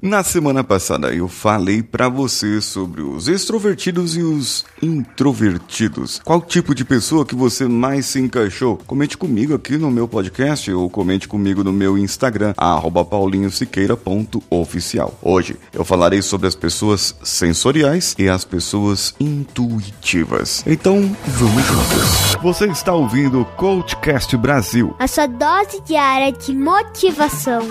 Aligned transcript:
Na 0.00 0.22
semana 0.22 0.62
passada 0.62 1.12
eu 1.12 1.26
falei 1.26 1.82
para 1.82 2.08
você 2.08 2.60
sobre 2.60 3.02
os 3.02 3.26
extrovertidos 3.26 4.16
e 4.16 4.22
os 4.22 4.64
introvertidos. 4.80 6.20
Qual 6.24 6.40
tipo 6.40 6.72
de 6.72 6.84
pessoa 6.84 7.26
que 7.26 7.34
você 7.34 7.66
mais 7.66 8.06
se 8.06 8.20
encaixou? 8.20 8.78
Comente 8.86 9.18
comigo 9.18 9.54
aqui 9.54 9.76
no 9.76 9.90
meu 9.90 10.06
podcast 10.06 10.70
ou 10.70 10.88
comente 10.88 11.26
comigo 11.26 11.64
no 11.64 11.72
meu 11.72 11.98
Instagram, 11.98 12.54
paulinhosiqueira.oficial. 12.54 15.18
Hoje 15.20 15.56
eu 15.72 15.84
falarei 15.84 16.22
sobre 16.22 16.46
as 16.46 16.54
pessoas 16.54 17.16
sensoriais 17.24 18.14
e 18.16 18.28
as 18.28 18.44
pessoas 18.44 19.16
intuitivas. 19.18 20.62
Então 20.64 21.10
vamos 21.26 21.64
juntos. 21.64 22.36
Você 22.40 22.66
está 22.66 22.94
ouvindo 22.94 23.40
o 23.40 23.44
Coachcast 23.44 24.36
Brasil. 24.36 24.94
A 24.98 25.08
sua 25.08 25.26
dose 25.26 25.80
diária 25.84 26.30
de 26.30 26.54
motivação. 26.54 27.66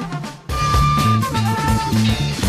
Thank 1.29 2.41
you. 2.41 2.46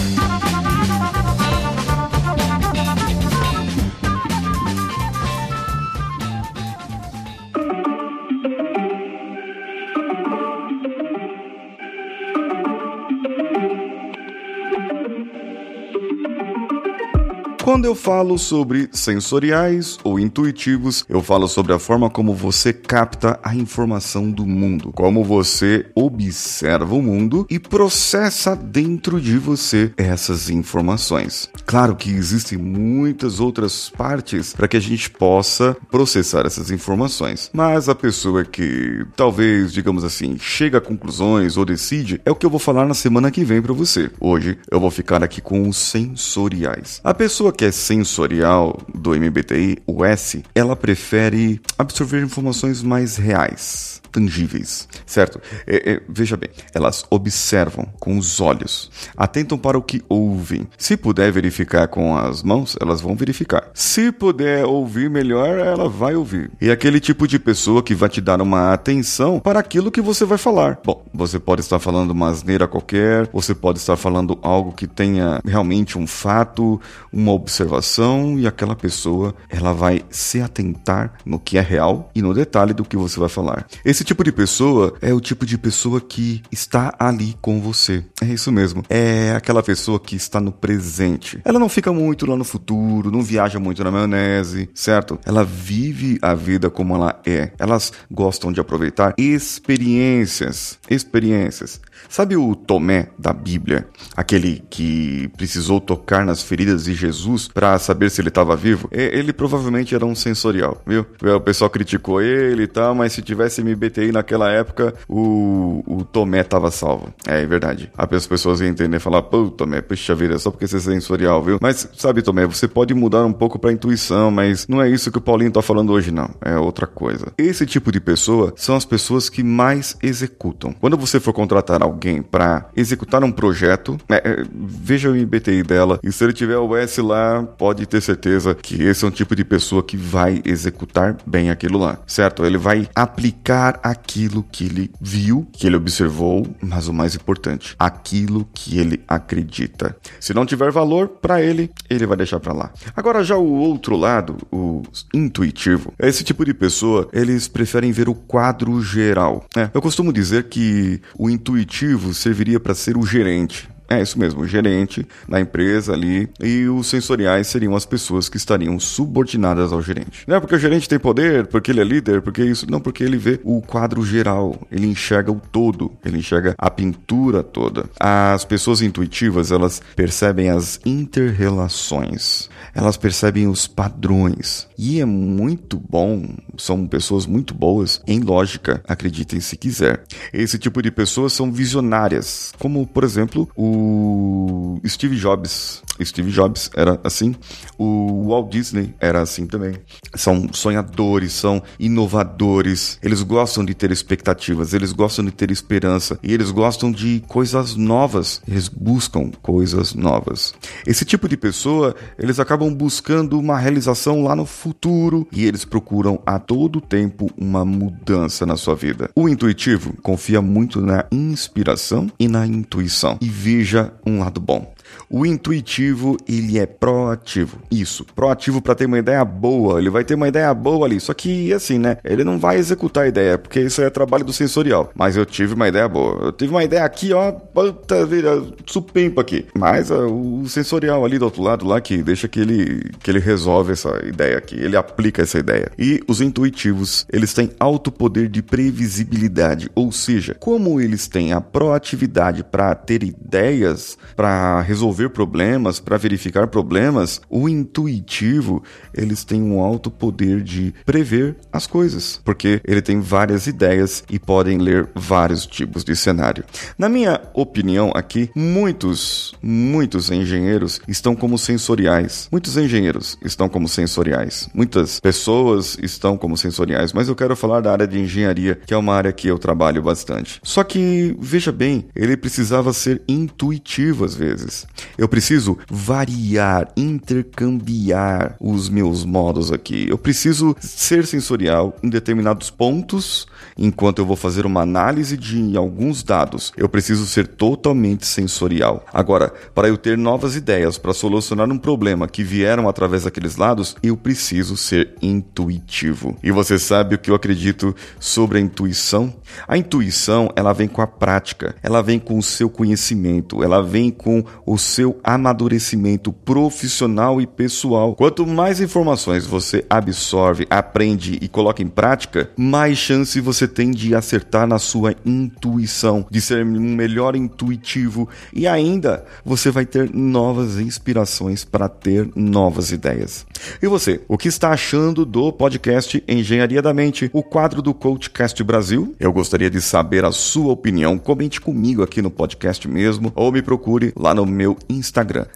Quando 17.68 17.84
eu 17.84 17.94
falo 17.94 18.38
sobre 18.38 18.88
sensoriais 18.92 19.98
ou 20.02 20.18
intuitivos, 20.18 21.04
eu 21.06 21.22
falo 21.22 21.46
sobre 21.46 21.74
a 21.74 21.78
forma 21.78 22.08
como 22.08 22.32
você 22.32 22.72
capta 22.72 23.38
a 23.42 23.54
informação 23.54 24.30
do 24.30 24.46
mundo, 24.46 24.90
como 24.94 25.22
você 25.22 25.84
observa 25.94 26.94
o 26.94 27.02
mundo 27.02 27.46
e 27.50 27.58
processa 27.58 28.56
dentro 28.56 29.20
de 29.20 29.36
você 29.36 29.92
essas 29.98 30.48
informações. 30.48 31.50
Claro 31.66 31.94
que 31.94 32.08
existem 32.08 32.56
muitas 32.56 33.38
outras 33.38 33.90
partes 33.90 34.54
para 34.54 34.66
que 34.66 34.78
a 34.78 34.80
gente 34.80 35.10
possa 35.10 35.76
processar 35.90 36.46
essas 36.46 36.70
informações, 36.70 37.50
mas 37.52 37.86
a 37.86 37.94
pessoa 37.94 38.46
que 38.46 39.04
talvez, 39.14 39.74
digamos 39.74 40.04
assim, 40.04 40.38
chega 40.38 40.78
a 40.78 40.80
conclusões 40.80 41.58
ou 41.58 41.66
decide 41.66 42.18
é 42.24 42.30
o 42.30 42.34
que 42.34 42.46
eu 42.46 42.50
vou 42.50 42.58
falar 42.58 42.86
na 42.86 42.94
semana 42.94 43.30
que 43.30 43.44
vem 43.44 43.60
para 43.60 43.74
você. 43.74 44.10
Hoje 44.18 44.56
eu 44.70 44.80
vou 44.80 44.90
ficar 44.90 45.22
aqui 45.22 45.42
com 45.42 45.68
os 45.68 45.76
sensoriais. 45.76 47.02
A 47.04 47.12
pessoa 47.12 47.52
que 47.58 47.64
é 47.64 47.72
sensorial 47.72 48.78
do 48.94 49.10
MBTI, 49.10 49.78
o 49.84 50.04
S, 50.04 50.44
ela 50.54 50.76
prefere 50.76 51.60
absorver 51.76 52.22
informações 52.22 52.84
mais 52.84 53.16
reais 53.16 54.00
tangíveis, 54.10 54.88
certo? 55.06 55.40
É, 55.66 55.92
é, 55.92 56.02
veja 56.08 56.36
bem, 56.36 56.50
elas 56.74 57.04
observam 57.10 57.86
com 58.00 58.18
os 58.18 58.40
olhos, 58.40 58.90
atentam 59.16 59.58
para 59.58 59.78
o 59.78 59.82
que 59.82 60.02
ouvem. 60.08 60.66
Se 60.76 60.96
puder 60.96 61.30
verificar 61.30 61.86
com 61.88 62.16
as 62.16 62.42
mãos, 62.42 62.76
elas 62.80 63.00
vão 63.00 63.14
verificar. 63.14 63.70
Se 63.74 64.10
puder 64.10 64.64
ouvir 64.64 65.10
melhor, 65.10 65.58
ela 65.58 65.88
vai 65.88 66.16
ouvir. 66.16 66.50
E 66.60 66.70
aquele 66.70 67.00
tipo 67.00 67.26
de 67.26 67.38
pessoa 67.38 67.82
que 67.82 67.94
vai 67.94 68.08
te 68.08 68.20
dar 68.20 68.40
uma 68.40 68.72
atenção 68.72 69.38
para 69.40 69.60
aquilo 69.60 69.90
que 69.90 70.00
você 70.00 70.24
vai 70.24 70.38
falar. 70.38 70.80
Bom, 70.84 71.04
você 71.12 71.38
pode 71.38 71.60
estar 71.60 71.78
falando 71.78 72.10
uma 72.10 72.28
asneira 72.28 72.66
qualquer, 72.66 73.28
você 73.32 73.54
pode 73.54 73.78
estar 73.78 73.96
falando 73.96 74.38
algo 74.42 74.72
que 74.72 74.86
tenha 74.86 75.40
realmente 75.44 75.98
um 75.98 76.06
fato, 76.06 76.80
uma 77.12 77.32
observação 77.48 78.38
e 78.38 78.46
aquela 78.46 78.76
pessoa, 78.76 79.34
ela 79.48 79.72
vai 79.72 80.04
se 80.10 80.40
atentar 80.40 81.14
no 81.24 81.38
que 81.38 81.56
é 81.56 81.60
real 81.60 82.10
e 82.14 82.20
no 82.20 82.34
detalhe 82.34 82.74
do 82.74 82.84
que 82.84 82.96
você 82.96 83.18
vai 83.18 83.28
falar. 83.28 83.66
Esse 83.84 84.04
tipo 84.04 84.22
de 84.22 84.30
pessoa 84.30 84.94
é 85.00 85.12
o 85.12 85.20
tipo 85.20 85.46
de 85.46 85.56
pessoa 85.56 86.00
que 86.00 86.42
está 86.52 86.94
ali 86.98 87.34
com 87.40 87.60
você. 87.60 88.04
É 88.22 88.26
isso 88.26 88.52
mesmo. 88.52 88.84
É 88.88 89.32
aquela 89.34 89.62
pessoa 89.62 89.98
que 89.98 90.14
está 90.14 90.40
no 90.40 90.52
presente. 90.52 91.40
Ela 91.44 91.58
não 91.58 91.68
fica 91.68 91.92
muito 91.92 92.26
lá 92.26 92.36
no 92.36 92.44
futuro, 92.44 93.10
não 93.10 93.22
viaja 93.22 93.58
muito 93.58 93.82
na 93.82 93.90
maionese, 93.90 94.68
certo? 94.74 95.18
Ela 95.24 95.44
vive 95.44 96.18
a 96.20 96.34
vida 96.34 96.68
como 96.68 96.94
ela 96.94 97.20
é. 97.24 97.52
Elas 97.58 97.92
gostam 98.10 98.52
de 98.52 98.60
aproveitar 98.60 99.14
experiências. 99.16 100.78
Experiências. 100.90 101.80
Sabe 102.08 102.36
o 102.36 102.54
Tomé 102.54 103.08
da 103.18 103.32
Bíblia? 103.32 103.88
Aquele 104.16 104.62
que 104.68 105.28
precisou 105.36 105.80
tocar 105.80 106.24
nas 106.24 106.42
feridas 106.42 106.84
de 106.84 106.94
Jesus 106.94 107.37
para 107.46 107.78
saber 107.78 108.10
se 108.10 108.20
ele 108.20 108.28
estava 108.28 108.56
vivo? 108.56 108.88
Ele 108.90 109.32
provavelmente 109.32 109.94
era 109.94 110.04
um 110.04 110.14
sensorial, 110.14 110.82
viu? 110.86 111.06
O 111.22 111.40
pessoal 111.40 111.70
criticou 111.70 112.20
ele 112.20 112.64
e 112.64 112.66
tal, 112.66 112.94
mas 112.94 113.12
se 113.12 113.22
tivesse 113.22 113.62
MBTI 113.62 114.10
naquela 114.10 114.50
época, 114.50 114.94
o, 115.08 115.82
o 115.86 116.04
Tomé 116.04 116.42
tava 116.42 116.70
salvo. 116.70 117.12
É, 117.26 117.42
é 117.42 117.46
verdade. 117.46 117.90
As 117.96 118.26
pessoas 118.26 118.60
iam 118.60 118.68
entender 118.68 118.96
e 118.96 119.00
falar, 119.00 119.22
pô, 119.22 119.50
Tomé, 119.50 119.80
puxa 119.80 120.14
vida, 120.14 120.38
só 120.38 120.50
porque 120.50 120.66
você 120.66 120.78
é 120.78 120.80
sensorial, 120.80 121.42
viu? 121.42 121.58
Mas, 121.60 121.88
sabe, 121.96 122.22
Tomé, 122.22 122.46
você 122.46 122.66
pode 122.66 122.94
mudar 122.94 123.24
um 123.24 123.32
pouco 123.32 123.58
pra 123.58 123.72
intuição, 123.72 124.30
mas 124.30 124.66
não 124.66 124.82
é 124.82 124.88
isso 124.88 125.10
que 125.10 125.18
o 125.18 125.20
Paulinho 125.20 125.50
tá 125.50 125.62
falando 125.62 125.92
hoje, 125.92 126.10
não. 126.10 126.30
É 126.40 126.56
outra 126.56 126.86
coisa. 126.86 127.32
Esse 127.36 127.66
tipo 127.66 127.92
de 127.92 128.00
pessoa 128.00 128.52
são 128.56 128.74
as 128.74 128.84
pessoas 128.84 129.28
que 129.28 129.42
mais 129.42 129.96
executam. 130.02 130.74
Quando 130.80 130.96
você 130.96 131.20
for 131.20 131.32
contratar 131.32 131.82
alguém, 131.82 132.22
para 132.22 132.68
executar 132.76 133.22
um 133.22 133.30
projeto, 133.32 133.98
é, 134.08 134.16
é 134.16 134.44
veja 134.52 135.10
o 135.10 135.16
IBTI 135.16 135.62
dela 135.62 135.98
e 136.02 136.12
se 136.12 136.24
ele 136.24 136.32
tiver 136.32 136.58
o 136.58 136.76
S 136.76 137.00
lá, 137.00 137.27
pode 137.56 137.86
ter 137.86 138.00
certeza 138.00 138.54
que 138.54 138.82
esse 138.82 139.04
é 139.04 139.08
um 139.08 139.10
tipo 139.10 139.34
de 139.34 139.44
pessoa 139.44 139.82
que 139.82 139.96
vai 139.96 140.40
executar 140.44 141.16
bem 141.26 141.50
aquilo 141.50 141.78
lá, 141.78 141.98
certo? 142.06 142.44
Ele 142.44 142.58
vai 142.58 142.88
aplicar 142.94 143.80
aquilo 143.82 144.42
que 144.42 144.64
ele 144.64 144.90
viu, 145.00 145.46
que 145.52 145.66
ele 145.66 145.76
observou, 145.76 146.46
mas 146.60 146.88
o 146.88 146.92
mais 146.92 147.14
importante, 147.14 147.74
aquilo 147.78 148.48
que 148.52 148.78
ele 148.78 149.02
acredita. 149.06 149.96
Se 150.20 150.34
não 150.34 150.46
tiver 150.46 150.70
valor 150.70 151.08
para 151.08 151.42
ele, 151.42 151.70
ele 151.88 152.06
vai 152.06 152.16
deixar 152.16 152.40
para 152.40 152.52
lá. 152.52 152.72
Agora 152.94 153.22
já 153.22 153.36
o 153.36 153.52
outro 153.52 153.96
lado, 153.96 154.36
o 154.52 154.82
intuitivo, 155.14 155.92
esse 155.98 156.24
tipo 156.24 156.44
de 156.44 156.54
pessoa, 156.54 157.08
eles 157.12 157.48
preferem 157.48 157.92
ver 157.92 158.08
o 158.08 158.14
quadro 158.14 158.82
geral. 158.82 159.44
É, 159.56 159.70
eu 159.72 159.82
costumo 159.82 160.12
dizer 160.12 160.44
que 160.44 161.00
o 161.18 161.28
intuitivo 161.28 162.12
serviria 162.14 162.60
para 162.60 162.74
ser 162.74 162.96
o 162.96 163.06
gerente. 163.06 163.68
É 163.90 164.02
isso 164.02 164.18
mesmo, 164.18 164.42
o 164.42 164.46
gerente 164.46 165.06
da 165.26 165.40
empresa 165.40 165.94
ali 165.94 166.28
e 166.38 166.66
os 166.66 166.86
sensoriais 166.88 167.46
seriam 167.46 167.74
as 167.74 167.86
pessoas 167.86 168.28
que 168.28 168.36
estariam 168.36 168.78
subordinadas 168.78 169.72
ao 169.72 169.80
gerente. 169.80 170.24
Não 170.26 170.36
é 170.36 170.40
porque 170.40 170.54
o 170.54 170.58
gerente 170.58 170.86
tem 170.86 170.98
poder, 170.98 171.46
porque 171.46 171.70
ele 171.70 171.80
é 171.80 171.84
líder, 171.84 172.20
porque 172.20 172.44
isso, 172.44 172.70
não, 172.70 172.80
porque 172.80 173.02
ele 173.02 173.16
vê 173.16 173.40
o 173.42 173.62
quadro 173.62 174.04
geral, 174.04 174.60
ele 174.70 174.86
enxerga 174.86 175.32
o 175.32 175.40
todo, 175.40 175.90
ele 176.04 176.18
enxerga 176.18 176.54
a 176.58 176.70
pintura 176.70 177.42
toda. 177.42 177.86
As 177.98 178.44
pessoas 178.44 178.82
intuitivas, 178.82 179.50
elas 179.50 179.80
percebem 179.96 180.50
as 180.50 180.78
interrelações, 180.84 182.50
elas 182.74 182.98
percebem 182.98 183.48
os 183.48 183.66
padrões 183.66 184.68
e 184.76 185.00
é 185.00 185.06
muito 185.06 185.78
bom, 185.78 186.36
são 186.58 186.86
pessoas 186.86 187.24
muito 187.24 187.54
boas 187.54 188.02
em 188.06 188.20
lógica, 188.20 188.82
acreditem 188.86 189.40
se 189.40 189.56
quiser. 189.56 190.04
Esse 190.30 190.58
tipo 190.58 190.82
de 190.82 190.90
pessoas 190.90 191.32
são 191.32 191.50
visionárias, 191.50 192.52
como 192.58 192.86
por 192.86 193.02
exemplo 193.02 193.48
o 193.56 193.77
o 193.78 194.80
Steve 194.86 195.16
Jobs. 195.16 195.82
Steve 196.02 196.30
Jobs 196.30 196.70
era 196.74 197.00
assim. 197.02 197.34
O 197.76 198.28
Walt 198.28 198.50
Disney 198.50 198.94
era 199.00 199.20
assim 199.20 199.46
também. 199.46 199.74
São 200.14 200.48
sonhadores, 200.52 201.32
são 201.32 201.62
inovadores. 201.78 202.98
Eles 203.02 203.22
gostam 203.22 203.64
de 203.64 203.74
ter 203.74 203.90
expectativas, 203.90 204.72
eles 204.72 204.92
gostam 204.92 205.24
de 205.24 205.32
ter 205.32 205.50
esperança 205.50 206.18
e 206.22 206.32
eles 206.32 206.50
gostam 206.50 206.90
de 206.90 207.22
coisas 207.26 207.76
novas. 207.76 208.40
Eles 208.46 208.68
buscam 208.68 209.30
coisas 209.42 209.94
novas. 209.94 210.54
Esse 210.86 211.04
tipo 211.04 211.28
de 211.28 211.36
pessoa, 211.36 211.94
eles 212.18 212.38
acabam 212.38 212.72
buscando 212.72 213.38
uma 213.38 213.58
realização 213.58 214.22
lá 214.22 214.34
no 214.34 214.46
futuro 214.46 215.26
e 215.32 215.44
eles 215.44 215.64
procuram 215.64 216.20
a 216.24 216.38
todo 216.38 216.80
tempo 216.80 217.30
uma 217.36 217.64
mudança 217.64 218.46
na 218.46 218.56
sua 218.56 218.74
vida. 218.74 219.10
O 219.14 219.28
intuitivo 219.28 219.94
confia 220.02 220.40
muito 220.40 220.80
na 220.80 221.04
inspiração 221.10 222.10
e 222.18 222.28
na 222.28 222.46
intuição 222.46 223.18
e 223.20 223.28
veja 223.28 223.67
seja 223.68 223.92
um 224.06 224.18
lado 224.20 224.40
bom. 224.40 224.72
O 225.10 225.24
intuitivo, 225.24 226.16
ele 226.28 226.58
é 226.58 226.66
proativo. 226.66 227.58
Isso, 227.70 228.04
proativo 228.14 228.60
para 228.60 228.74
ter 228.74 228.86
uma 228.86 228.98
ideia 228.98 229.24
boa. 229.24 229.78
Ele 229.78 229.90
vai 229.90 230.04
ter 230.04 230.14
uma 230.14 230.28
ideia 230.28 230.52
boa 230.52 230.86
ali. 230.86 231.00
Só 231.00 231.14
que, 231.14 231.52
assim, 231.52 231.78
né? 231.78 231.96
Ele 232.04 232.24
não 232.24 232.38
vai 232.38 232.56
executar 232.56 233.04
a 233.04 233.08
ideia, 233.08 233.38
porque 233.38 233.60
isso 233.60 233.80
é 233.80 233.88
trabalho 233.88 234.24
do 234.24 234.32
sensorial. 234.32 234.90
Mas 234.94 235.16
eu 235.16 235.24
tive 235.24 235.54
uma 235.54 235.68
ideia 235.68 235.88
boa. 235.88 236.26
Eu 236.26 236.32
tive 236.32 236.50
uma 236.50 236.64
ideia 236.64 236.84
aqui, 236.84 237.12
ó. 237.12 237.32
Puta 237.32 238.04
vida, 238.04 238.42
supimpa 238.66 239.20
aqui. 239.20 239.46
Mas 239.54 239.90
uh, 239.90 240.06
o 240.06 240.48
sensorial 240.48 241.04
ali 241.04 241.18
do 241.18 241.24
outro 241.24 241.42
lado, 241.42 241.66
lá, 241.66 241.80
que 241.80 242.02
deixa 242.02 242.28
que 242.28 242.40
ele, 242.40 242.90
que 243.02 243.10
ele 243.10 243.18
resolve 243.18 243.72
essa 243.72 243.90
ideia 244.06 244.36
aqui. 244.36 244.56
Ele 244.56 244.76
aplica 244.76 245.22
essa 245.22 245.38
ideia. 245.38 245.70
E 245.78 246.02
os 246.06 246.20
intuitivos, 246.20 247.06
eles 247.12 247.32
têm 247.32 247.50
alto 247.58 247.90
poder 247.90 248.28
de 248.28 248.42
previsibilidade. 248.42 249.70
Ou 249.74 249.90
seja, 249.90 250.34
como 250.38 250.80
eles 250.80 251.08
têm 251.08 251.32
a 251.32 251.40
proatividade 251.40 252.44
para 252.44 252.74
ter 252.74 253.02
ideias, 253.02 253.96
para 254.16 254.60
resolver 254.60 254.77
resolver 254.78 255.08
problemas, 255.08 255.80
para 255.80 255.96
verificar 255.96 256.46
problemas, 256.46 257.20
o 257.28 257.48
intuitivo, 257.48 258.62
eles 258.94 259.24
têm 259.24 259.42
um 259.42 259.60
alto 259.60 259.90
poder 259.90 260.40
de 260.40 260.72
prever 260.86 261.36
as 261.52 261.66
coisas, 261.66 262.20
porque 262.24 262.60
ele 262.64 262.80
tem 262.80 263.00
várias 263.00 263.48
ideias 263.48 264.04
e 264.08 264.20
podem 264.20 264.58
ler 264.58 264.88
vários 264.94 265.44
tipos 265.46 265.82
de 265.82 265.96
cenário. 265.96 266.44
Na 266.78 266.88
minha 266.88 267.20
opinião 267.34 267.90
aqui, 267.92 268.30
muitos, 268.36 269.34
muitos 269.42 270.12
engenheiros 270.12 270.80
estão 270.86 271.16
como 271.16 271.36
sensoriais. 271.36 272.28
Muitos 272.30 272.56
engenheiros 272.56 273.18
estão 273.24 273.48
como 273.48 273.68
sensoriais. 273.68 274.48
Muitas 274.54 275.00
pessoas 275.00 275.76
estão 275.82 276.16
como 276.16 276.36
sensoriais, 276.36 276.92
mas 276.92 277.08
eu 277.08 277.16
quero 277.16 277.34
falar 277.34 277.60
da 277.60 277.72
área 277.72 277.86
de 277.86 277.98
engenharia, 277.98 278.60
que 278.64 278.72
é 278.72 278.76
uma 278.76 278.94
área 278.94 279.12
que 279.12 279.26
eu 279.26 279.38
trabalho 279.38 279.82
bastante. 279.82 280.40
Só 280.44 280.62
que, 280.62 281.16
veja 281.18 281.50
bem, 281.50 281.86
ele 281.96 282.16
precisava 282.16 282.72
ser 282.72 283.02
intuitivo 283.08 284.04
às 284.04 284.14
vezes. 284.14 284.67
Eu 284.96 285.08
preciso 285.08 285.58
variar, 285.70 286.68
intercambiar 286.76 288.36
os 288.40 288.68
meus 288.68 289.04
modos 289.04 289.52
aqui. 289.52 289.86
Eu 289.88 289.98
preciso 289.98 290.56
ser 290.60 291.06
sensorial 291.06 291.76
em 291.82 291.88
determinados 291.88 292.50
pontos, 292.50 293.26
enquanto 293.56 293.98
eu 294.00 294.06
vou 294.06 294.16
fazer 294.16 294.46
uma 294.46 294.62
análise 294.62 295.16
de 295.16 295.56
alguns 295.56 296.02
dados. 296.02 296.52
Eu 296.56 296.68
preciso 296.68 297.06
ser 297.06 297.26
totalmente 297.26 298.06
sensorial. 298.06 298.84
Agora, 298.92 299.32
para 299.54 299.68
eu 299.68 299.76
ter 299.76 299.96
novas 299.96 300.36
ideias 300.36 300.78
para 300.78 300.92
solucionar 300.92 301.50
um 301.50 301.58
problema 301.58 302.08
que 302.08 302.22
vieram 302.22 302.68
através 302.68 303.04
daqueles 303.04 303.36
lados, 303.36 303.76
eu 303.82 303.96
preciso 303.96 304.56
ser 304.56 304.94
intuitivo. 305.00 306.16
E 306.22 306.30
você 306.30 306.58
sabe 306.58 306.94
o 306.94 306.98
que 306.98 307.10
eu 307.10 307.14
acredito 307.14 307.74
sobre 308.00 308.38
a 308.38 308.40
intuição? 308.40 309.14
A 309.46 309.56
intuição, 309.56 310.30
ela 310.34 310.52
vem 310.52 310.68
com 310.68 310.82
a 310.82 310.86
prática, 310.86 311.54
ela 311.62 311.82
vem 311.82 311.98
com 311.98 312.18
o 312.18 312.22
seu 312.22 312.50
conhecimento, 312.50 313.42
ela 313.42 313.62
vem 313.62 313.90
com 313.90 314.24
o 314.44 314.57
seu 314.58 314.98
amadurecimento 315.02 316.12
profissional 316.12 317.20
e 317.20 317.26
pessoal. 317.26 317.94
Quanto 317.94 318.26
mais 318.26 318.60
informações 318.60 319.26
você 319.26 319.64
absorve, 319.68 320.46
aprende 320.50 321.18
e 321.20 321.28
coloca 321.28 321.62
em 321.62 321.68
prática, 321.68 322.30
mais 322.36 322.78
chance 322.78 323.20
você 323.20 323.46
tem 323.46 323.70
de 323.70 323.94
acertar 323.94 324.46
na 324.46 324.58
sua 324.58 324.94
intuição, 325.04 326.06
de 326.10 326.20
ser 326.20 326.44
um 326.44 326.74
melhor 326.74 327.16
intuitivo 327.16 328.08
e 328.32 328.46
ainda 328.46 329.04
você 329.24 329.50
vai 329.50 329.64
ter 329.64 329.92
novas 329.94 330.58
inspirações 330.58 331.44
para 331.44 331.68
ter 331.68 332.10
novas 332.14 332.72
ideias. 332.72 333.26
E 333.62 333.66
você, 333.66 334.00
o 334.08 334.18
que 334.18 334.28
está 334.28 334.50
achando 334.50 335.04
do 335.04 335.32
podcast 335.32 336.02
Engenharia 336.08 336.60
da 336.60 336.74
Mente, 336.74 337.10
o 337.12 337.22
quadro 337.22 337.62
do 337.62 337.72
Coachcast 337.72 338.42
Brasil? 338.42 338.94
Eu 338.98 339.12
gostaria 339.12 339.50
de 339.50 339.60
saber 339.60 340.04
a 340.04 340.12
sua 340.12 340.52
opinião. 340.52 340.98
Comente 340.98 341.40
comigo 341.40 341.82
aqui 341.82 342.02
no 342.02 342.10
podcast 342.10 342.66
mesmo 342.68 343.12
ou 343.14 343.30
me 343.30 343.42
procure 343.42 343.92
lá 343.96 344.14
no 344.14 344.26
meu 344.26 344.47
Instagram, 344.68 345.26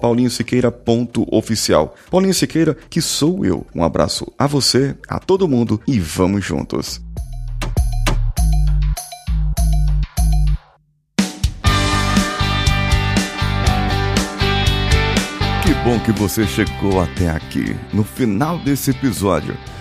paulinhosiqueira.oficial. 0.00 1.94
Paulinho 2.10 2.34
Siqueira, 2.34 2.76
que 2.90 3.00
sou 3.00 3.44
eu. 3.44 3.66
Um 3.74 3.84
abraço 3.84 4.26
a 4.38 4.46
você, 4.46 4.96
a 5.08 5.18
todo 5.18 5.48
mundo 5.48 5.80
e 5.86 5.98
vamos 5.98 6.44
juntos. 6.44 7.00
Que 15.62 15.74
bom 15.84 15.98
que 16.00 16.12
você 16.12 16.46
chegou 16.46 17.00
até 17.00 17.30
aqui. 17.30 17.76
No 17.92 18.02
final 18.02 18.58
desse 18.58 18.90
episódio, 18.90 19.56